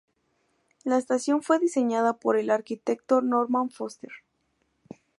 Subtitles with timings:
[0.83, 4.09] La estación fue diseñada por el arquitecto Norman Foster.